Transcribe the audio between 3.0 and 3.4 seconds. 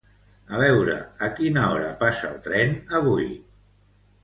avui